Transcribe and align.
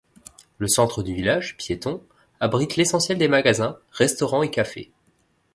Le 0.57 0.67
centre 0.67 1.03
du 1.03 1.13
village, 1.13 1.55
piéton, 1.57 2.01
abrite 2.39 2.75
l'essentiel 2.75 3.19
des 3.19 3.27
magasins, 3.27 3.77
restaurants 3.91 4.41
et 4.41 4.49
cafés. 4.49 4.89